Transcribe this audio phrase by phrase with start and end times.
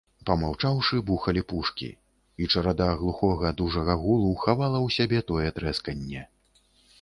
[0.27, 1.89] Памаўчаўшы, бухалі пушкі,
[2.43, 6.25] і чарада глухога, дужага гулу хавала ў сябе тое трэсканне.